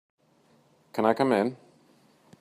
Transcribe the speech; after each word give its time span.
Can 0.93 1.05
I 1.05 1.13
come 1.13 1.31
in? 1.31 1.57